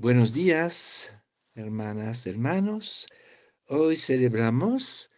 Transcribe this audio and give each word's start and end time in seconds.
Buenos 0.00 0.32
días, 0.32 1.12
hermanas, 1.54 2.26
hermanos. 2.26 3.06
Hoy 3.66 3.98
celebramos 3.98 5.10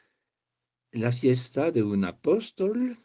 la 0.91 1.13
fiesta 1.13 1.71
de 1.71 1.85
un 1.85 2.05
apóstol, 2.05 2.97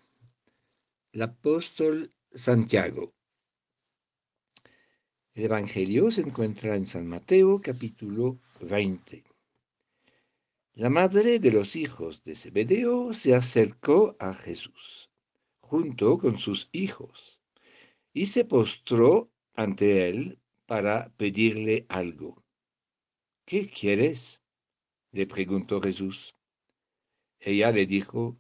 el 1.12 1.22
apóstol 1.22 2.10
Santiago. 2.32 3.14
El 5.36 5.44
Evangelio 5.44 6.10
se 6.10 6.22
encuentra 6.22 6.76
en 6.76 6.84
San 6.84 7.06
Mateo 7.06 7.62
capítulo 7.62 8.40
20. 8.62 9.24
La 10.74 10.90
madre 10.90 11.38
de 11.38 11.52
los 11.52 11.76
hijos 11.76 12.24
de 12.24 12.36
Zebedeo 12.36 13.14
se 13.14 13.36
acercó 13.36 14.16
a 14.20 14.34
Jesús, 14.34 15.12
junto 15.60 16.18
con 16.18 16.40
sus 16.40 16.70
hijos, 16.72 17.40
y 18.14 18.26
se 18.26 18.46
postró 18.46 19.32
ante 19.54 20.10
él 20.10 20.40
para 20.68 21.10
pedirle 21.18 21.86
algo. 21.90 22.44
¿Qué 23.46 23.68
quieres? 23.68 24.42
le 25.12 25.26
preguntó 25.26 25.80
Jesús. 25.82 26.36
Ella 27.40 27.72
le 27.72 27.86
dijo, 27.86 28.38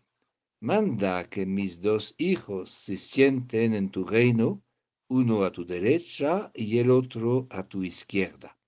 manda 0.60 1.24
que 1.24 1.46
mis 1.46 1.82
dos 1.82 2.14
hijos 2.18 2.70
se 2.70 2.98
sienten 2.98 3.74
en 3.74 3.90
tu 3.90 4.04
reino, 4.04 4.62
uno 5.08 5.44
a 5.44 5.52
tu 5.52 5.66
derecha 5.66 6.52
y 6.54 6.80
el 6.80 6.92
otro 6.92 7.48
a 7.50 7.64
tu 7.64 7.84
izquierda. 7.84 8.60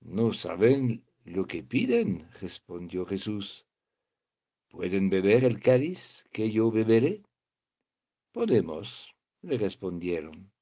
No 0.00 0.32
saben 0.32 1.04
lo 1.24 1.44
que 1.44 1.64
piden, 1.64 2.28
respondió 2.40 3.04
Jesús. 3.04 3.66
¿Pueden 4.68 5.10
beber 5.10 5.42
el 5.42 5.58
cáliz 5.58 6.24
que 6.30 6.52
yo 6.52 6.70
beberé? 6.70 7.22
Podemos, 8.30 9.16
le 9.42 9.58
respondieron. 9.58 10.52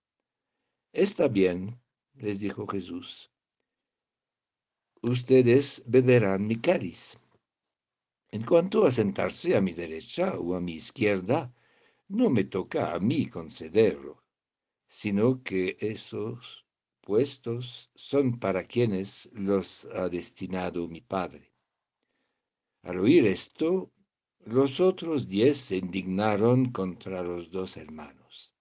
Está 0.95 1.27
bien, 1.27 1.77
les 2.15 2.39
dijo 2.39 2.69
Jesús. 2.69 3.29
Ustedes 5.03 5.83
beberán 5.87 6.47
mi 6.47 6.61
cáliz. 6.61 7.19
En 8.31 8.45
cuanto 8.45 8.87
a 8.87 8.93
sentarse 8.93 9.57
a 9.57 9.61
mi 9.61 9.73
derecha 9.73 10.39
o 10.39 10.55
a 10.55 10.61
mi 10.61 10.75
izquierda, 10.75 11.53
no 12.07 12.31
me 12.31 12.45
toca 12.45 12.95
a 12.95 13.01
mí 13.01 13.27
concederlo, 13.27 14.23
sino 14.87 15.43
que 15.43 15.77
esos 15.81 16.65
puestos 17.01 17.91
son 17.97 18.39
para 18.39 18.63
quienes 18.63 19.33
los 19.33 19.87
ha 19.97 20.09
destinado 20.09 20.87
mi 20.87 21.01
Padre. 21.01 21.53
Al 22.85 23.01
oír 23.01 23.27
esto, 23.27 23.93
los 24.45 24.79
otros 24.79 25.27
diez 25.27 25.57
se 25.57 25.77
indignaron 25.77 26.71
contra 26.71 27.21
los 27.25 27.51
dos 27.51 27.79
hermanos. 27.79 28.54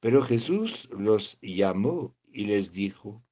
Pero 0.00 0.22
Jesús 0.22 0.88
los 0.90 1.38
llamó 1.40 2.16
y 2.32 2.44
les 2.46 2.72
dijo, 2.72 3.24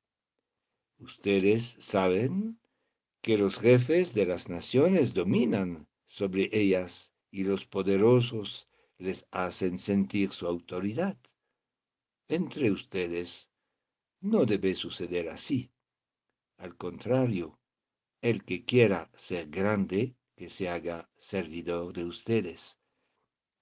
Ustedes 0.99 1.77
saben 1.79 2.59
que 3.21 3.37
los 3.37 3.59
jefes 3.59 4.15
de 4.15 4.27
las 4.27 4.49
naciones 4.49 5.15
dominan 5.15 5.89
sobre 6.05 6.49
ellas 6.53 7.15
y 7.31 7.45
los 7.45 7.67
poderosos 7.67 8.69
les 8.99 9.27
hacen 9.31 9.77
sentir 9.79 10.31
su 10.31 10.47
autoridad. 10.47 11.19
Entre 12.29 12.71
ustedes 12.71 13.51
no 14.21 14.47
debe 14.47 14.75
suceder 14.75 15.29
así. 15.29 15.71
Al 16.57 16.77
contrario, 16.77 17.59
el 18.23 18.45
que 18.45 18.65
quiera 18.65 19.11
ser 19.13 19.49
grande, 19.51 20.17
que 20.37 20.49
se 20.49 20.69
haga 20.69 21.11
servidor 21.17 21.93
de 21.93 22.05
ustedes. 22.05 22.79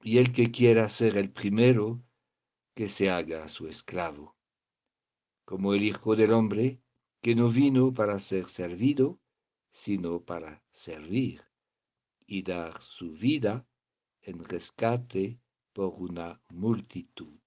Y 0.02 0.18
el 0.18 0.32
que 0.32 0.50
quiera 0.50 0.88
ser 0.88 1.16
el 1.16 1.30
primero, 1.30 2.04
que 2.74 2.88
se 2.88 3.10
haga 3.10 3.48
su 3.48 3.68
esclavo. 3.68 4.36
Como 5.44 5.74
el 5.74 5.82
Hijo 5.82 6.16
del 6.16 6.32
Hombre, 6.32 6.80
que 7.20 7.34
no 7.34 7.48
vino 7.48 7.92
para 7.92 8.18
ser 8.18 8.46
servido, 8.46 9.20
sino 9.68 10.20
para 10.20 10.62
servir 10.70 11.42
y 12.26 12.42
dar 12.42 12.80
su 12.80 13.12
vida 13.12 13.66
en 14.22 14.44
rescate 14.44 15.40
por 15.72 15.94
una 15.94 16.40
multitud. 16.50 17.38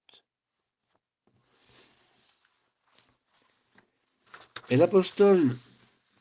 El 4.68 4.82
apóstol 4.82 5.56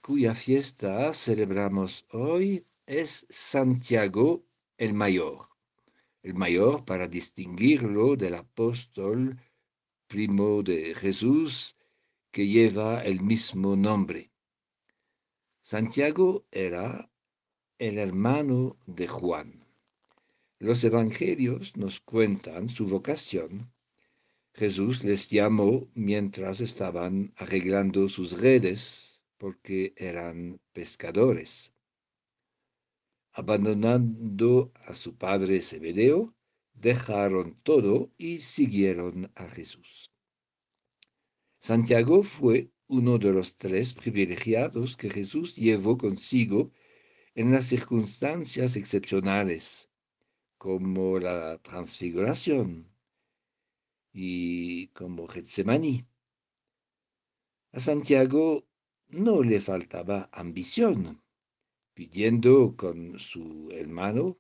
cuya 0.01 0.35
fiesta 0.35 1.11
celebramos 1.13 2.05
hoy 2.11 2.63
es 2.85 3.25
Santiago 3.29 4.45
el 4.77 4.94
Mayor 4.94 5.54
el 6.25 6.34
mayor 6.34 6.84
para 6.86 7.08
distinguirlo 7.08 8.16
del 8.16 8.34
apóstol 8.34 9.40
primo 10.08 10.63
de 10.63 10.96
Jesús 10.96 11.78
que 12.31 12.47
lleva 12.47 13.03
el 13.03 13.22
mismo 13.22 13.75
nombre. 13.75 14.31
Santiago 15.62 16.44
era 16.50 17.12
el 17.78 18.00
hermano 18.00 18.75
de 18.88 19.08
Juan. 19.08 19.63
Los 20.58 20.84
evangelios 20.84 21.78
nos 21.78 22.00
cuentan 22.00 22.69
su 22.69 22.88
vocación. 22.88 23.72
Jesús 24.56 25.03
les 25.03 25.30
llamó 25.30 25.88
mientras 25.94 26.59
estaban 26.59 27.34
arreglando 27.36 28.09
sus 28.09 28.40
redes 28.40 29.22
porque 29.38 29.94
eran 29.96 30.59
pescadores 30.74 31.75
abandonando 33.35 34.72
a 34.85 34.94
su 34.94 35.18
padre 35.18 35.62
Zebedeo, 35.62 36.34
dejaron 36.73 37.56
todo 37.63 38.09
y 38.18 38.40
siguieron 38.40 39.29
a 39.35 39.46
Jesús. 39.47 40.12
Santiago 41.59 42.24
fue 42.24 42.72
uno 42.88 43.18
de 43.18 43.34
los 43.34 43.57
tres 43.57 43.94
privilegiados 43.94 44.95
que 44.95 45.09
Jesús 45.09 45.56
llevó 45.57 45.97
consigo 45.97 46.72
en 47.34 47.51
las 47.51 47.66
circunstancias 47.66 48.78
excepcionales, 48.78 49.90
como 50.57 51.19
la 51.19 51.57
transfiguración 51.57 52.90
y 54.13 54.88
como 54.90 55.28
Getsemaní. 55.28 56.06
A 57.74 57.79
Santiago 57.81 58.66
no 59.09 59.44
le 59.44 59.59
faltaba 59.59 60.29
ambición 60.31 61.25
pidiendo 61.95 62.75
con 62.75 63.17
su 63.19 63.72
hermano, 63.72 64.38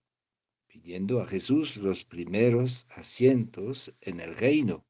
pidiendo 0.67 1.21
a 1.21 1.25
Jesús 1.25 1.77
los 1.77 2.03
primeros 2.03 2.85
asientos 2.89 3.95
en 4.01 4.19
el 4.19 4.35
reino. 4.35 4.85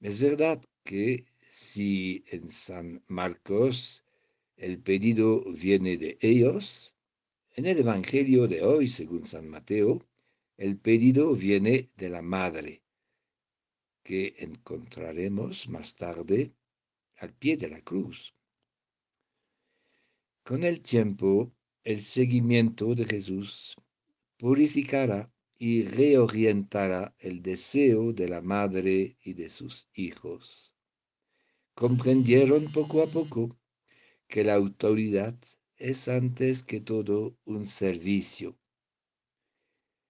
Es 0.00 0.20
verdad 0.20 0.64
que 0.84 1.26
si 1.40 2.24
en 2.28 2.46
San 2.48 3.02
Marcos 3.08 4.04
el 4.56 4.80
pedido 4.80 5.44
viene 5.52 5.96
de 5.96 6.16
ellos, 6.20 6.96
en 7.56 7.66
el 7.66 7.78
Evangelio 7.78 8.46
de 8.46 8.62
hoy, 8.62 8.86
según 8.86 9.26
San 9.26 9.48
Mateo, 9.48 10.06
el 10.56 10.78
pedido 10.78 11.34
viene 11.34 11.90
de 11.96 12.08
la 12.10 12.22
madre, 12.22 12.82
que 14.04 14.36
encontraremos 14.38 15.68
más 15.68 15.96
tarde 15.96 16.52
al 17.16 17.34
pie 17.34 17.56
de 17.56 17.68
la 17.68 17.80
cruz. 17.82 18.37
Con 20.48 20.64
el 20.64 20.80
tiempo, 20.80 21.52
el 21.84 22.00
seguimiento 22.00 22.94
de 22.94 23.04
Jesús 23.04 23.76
purificará 24.38 25.30
y 25.58 25.82
reorientará 25.82 27.14
el 27.18 27.42
deseo 27.42 28.14
de 28.14 28.28
la 28.30 28.40
madre 28.40 29.18
y 29.22 29.34
de 29.34 29.50
sus 29.50 29.90
hijos. 29.92 30.74
Comprendieron 31.74 32.64
poco 32.72 33.02
a 33.02 33.06
poco 33.08 33.50
que 34.26 34.42
la 34.42 34.54
autoridad 34.54 35.38
es 35.76 36.08
antes 36.08 36.62
que 36.62 36.80
todo 36.80 37.36
un 37.44 37.66
servicio. 37.66 38.58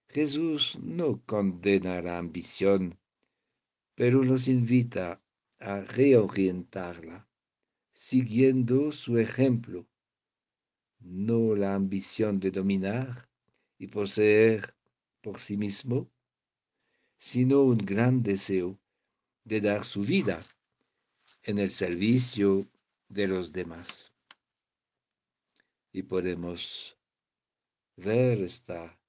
Jesús 0.07 0.79
no 0.81 1.21
condena 1.25 2.01
la 2.01 2.17
ambición, 2.17 2.97
pero 3.93 4.23
nos 4.23 4.47
invita 4.47 5.21
a 5.59 5.81
reorientarla, 5.81 7.27
siguiendo 7.91 8.93
su 8.93 9.17
ejemplo 9.17 9.85
no 10.99 11.55
la 11.55 11.75
ambición 11.75 12.39
de 12.39 12.51
dominar 12.51 13.29
y 13.77 13.87
poseer 13.87 14.75
por 15.21 15.39
sí 15.39 15.57
mismo, 15.57 16.09
sino 17.17 17.61
un 17.61 17.77
gran 17.77 18.23
deseo 18.23 18.79
de 19.43 19.61
dar 19.61 19.83
su 19.83 20.01
vida 20.01 20.39
en 21.43 21.57
el 21.57 21.69
servicio 21.69 22.67
de 23.07 23.27
los 23.27 23.53
demás. 23.53 24.13
Y 25.91 26.03
podemos 26.03 26.97
ver 27.95 28.41
esta 28.41 28.99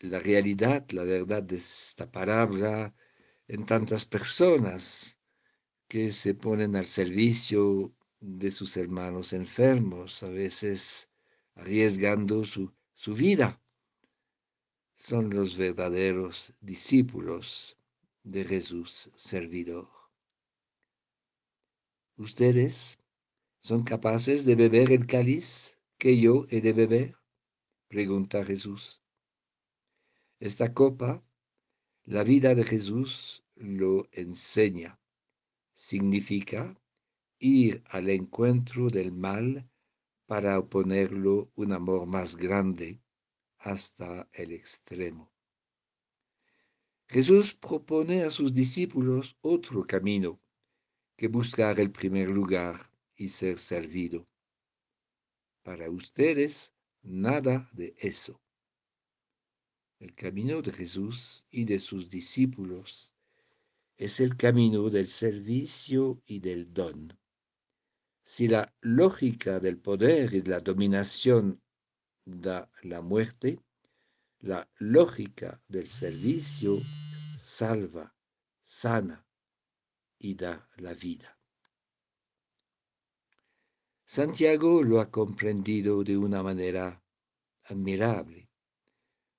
la 0.00 0.18
realidad, 0.18 0.86
la 0.90 1.04
verdad 1.04 1.42
de 1.42 1.56
esta 1.56 2.10
palabra 2.10 2.94
en 3.48 3.64
tantas 3.64 4.04
personas 4.04 5.18
que 5.88 6.12
se 6.12 6.34
ponen 6.34 6.76
al 6.76 6.84
servicio 6.84 7.94
de 8.26 8.50
sus 8.50 8.78
hermanos 8.78 9.34
enfermos, 9.34 10.22
a 10.22 10.28
veces 10.28 11.10
arriesgando 11.56 12.42
su, 12.44 12.72
su 12.94 13.14
vida. 13.14 13.60
Son 14.94 15.28
los 15.28 15.58
verdaderos 15.58 16.54
discípulos 16.60 17.76
de 18.22 18.44
Jesús 18.44 19.10
servidor. 19.14 19.86
¿Ustedes 22.16 22.98
son 23.58 23.82
capaces 23.82 24.46
de 24.46 24.54
beber 24.54 24.90
el 24.90 25.06
cáliz 25.06 25.80
que 25.98 26.18
yo 26.18 26.46
he 26.48 26.62
de 26.62 26.72
beber? 26.72 27.16
Pregunta 27.88 28.42
Jesús. 28.42 29.02
Esta 30.40 30.72
copa, 30.72 31.22
la 32.04 32.24
vida 32.24 32.54
de 32.54 32.64
Jesús 32.64 33.44
lo 33.54 34.08
enseña. 34.12 34.98
Significa 35.72 36.80
ir 37.38 37.82
al 37.90 38.08
encuentro 38.10 38.88
del 38.88 39.12
mal 39.12 39.68
para 40.26 40.58
oponerlo 40.58 41.50
un 41.54 41.72
amor 41.72 42.06
más 42.06 42.36
grande 42.36 43.00
hasta 43.58 44.28
el 44.32 44.52
extremo. 44.52 45.30
Jesús 47.06 47.54
propone 47.54 48.22
a 48.22 48.30
sus 48.30 48.54
discípulos 48.54 49.36
otro 49.42 49.86
camino 49.86 50.40
que 51.16 51.28
buscar 51.28 51.78
el 51.78 51.90
primer 51.90 52.28
lugar 52.28 52.76
y 53.16 53.28
ser 53.28 53.58
servido. 53.58 54.26
Para 55.62 55.90
ustedes, 55.90 56.72
nada 57.02 57.68
de 57.72 57.94
eso. 57.98 58.40
El 59.98 60.14
camino 60.14 60.60
de 60.60 60.72
Jesús 60.72 61.46
y 61.50 61.64
de 61.64 61.78
sus 61.78 62.10
discípulos 62.10 63.14
es 63.96 64.20
el 64.20 64.36
camino 64.36 64.90
del 64.90 65.06
servicio 65.06 66.20
y 66.26 66.40
del 66.40 66.72
don. 66.74 67.16
Si 68.26 68.48
la 68.48 68.74
lógica 68.80 69.60
del 69.60 69.76
poder 69.76 70.32
y 70.32 70.40
de 70.40 70.52
la 70.52 70.60
dominación 70.60 71.62
da 72.24 72.70
la 72.82 73.02
muerte, 73.02 73.60
la 74.40 74.66
lógica 74.78 75.62
del 75.68 75.86
servicio 75.86 76.74
salva, 76.80 78.16
sana 78.62 79.26
y 80.18 80.34
da 80.36 80.66
la 80.78 80.94
vida. 80.94 81.38
Santiago 84.06 84.82
lo 84.82 85.00
ha 85.02 85.10
comprendido 85.10 86.02
de 86.02 86.16
una 86.16 86.42
manera 86.42 87.04
admirable, 87.64 88.48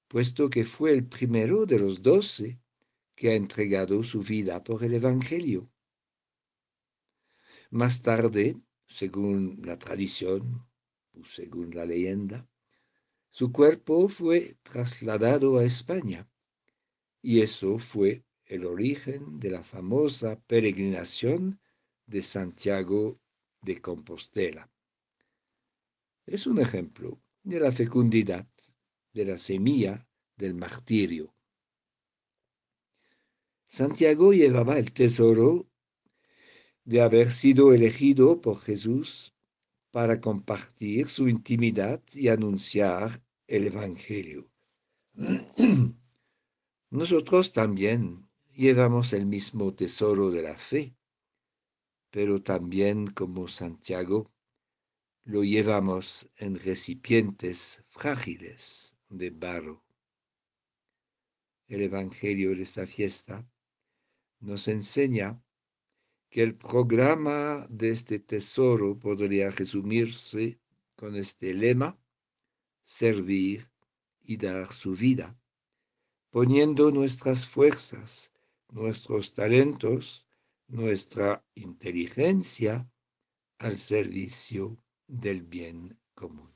puesto 0.07 0.47
que 0.47 0.63
fue 0.63 0.91
el 0.91 1.07
primero 1.07 1.65
de 1.65 1.79
los 1.79 2.03
doce 2.03 2.59
que 3.15 3.31
ha 3.31 3.33
entregado 3.33 4.03
su 4.03 4.19
vida 4.19 4.63
por 4.63 4.83
el 4.83 4.93
Evangelio. 4.93 5.71
Más 7.71 8.03
tarde, 8.03 8.55
según 8.87 9.61
la 9.63 9.77
tradición 9.77 10.67
o 11.13 11.23
según 11.23 11.75
la 11.75 11.85
leyenda, 11.85 12.47
su 13.29 13.51
cuerpo 13.51 14.07
fue 14.07 14.55
trasladado 14.63 15.57
a 15.59 15.63
España 15.63 16.27
y 17.21 17.41
eso 17.41 17.79
fue 17.79 18.23
el 18.45 18.65
origen 18.65 19.39
de 19.39 19.49
la 19.51 19.63
famosa 19.63 20.39
peregrinación 20.47 21.59
de 22.05 22.21
Santiago 22.21 23.19
de 23.61 23.81
Compostela. 23.81 24.71
Es 26.25 26.45
un 26.45 26.59
ejemplo 26.59 27.19
de 27.43 27.59
la 27.59 27.71
fecundidad 27.71 28.47
de 29.13 29.25
la 29.25 29.37
semilla 29.37 30.07
del 30.37 30.53
martirio. 30.53 31.33
Santiago 33.65 34.33
llevaba 34.33 34.77
el 34.77 34.91
tesoro 34.91 35.67
de 36.85 37.01
haber 37.01 37.31
sido 37.31 37.73
elegido 37.73 38.39
por 38.41 38.59
Jesús 38.61 39.33
para 39.91 40.21
compartir 40.21 41.09
su 41.09 41.27
intimidad 41.27 42.01
y 42.13 42.27
anunciar 42.27 43.23
el 43.47 43.67
Evangelio. 43.67 44.49
Nosotros 46.91 47.53
también 47.53 48.29
llevamos 48.53 49.13
el 49.13 49.25
mismo 49.25 49.73
tesoro 49.73 50.29
de 50.29 50.43
la 50.43 50.55
fe, 50.55 50.95
pero 52.11 52.41
también 52.41 53.07
como 53.07 53.47
Santiago 53.47 54.31
lo 55.23 55.43
llevamos 55.43 56.29
en 56.37 56.55
recipientes 56.59 57.83
frágiles 57.87 58.95
de 59.09 59.31
barro. 59.31 59.83
El 61.67 61.81
Evangelio 61.81 62.55
de 62.55 62.61
esta 62.61 62.85
fiesta 62.85 63.49
nos 64.39 64.67
enseña 64.67 65.41
que 66.35 66.43
el 66.43 66.53
programa 66.53 67.65
de 67.69 67.91
este 67.91 68.19
tesoro 68.19 68.99
podría 68.99 69.49
resumirse 69.49 70.59
con 70.97 71.15
este 71.15 71.53
lema, 71.53 71.97
servir 72.81 73.63
y 74.21 74.35
dar 74.35 74.73
su 74.73 74.91
vida 74.95 75.39
poniendo 76.31 76.91
nuestras 76.91 77.47
fuerzas, 77.47 78.33
nuestros 78.69 79.33
talentos, 79.33 80.27
nuestra 80.67 81.41
inteligencia 81.55 82.85
al 83.57 83.71
servicio 83.71 84.77
del 85.07 85.41
bien 85.41 85.97
común. 86.15 86.54